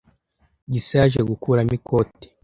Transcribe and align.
Gisa 0.71 0.93
yaje 0.99 1.19
gukuramo 1.29 1.73
ikote. 1.79 2.27